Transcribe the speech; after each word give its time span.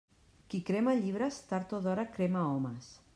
Qui 0.53 0.61
crema 0.69 0.95
llibres, 1.01 1.37
tard 1.53 1.75
o 1.81 1.85
d'hora 1.85 2.07
crema 2.17 2.47
homes. 2.55 2.93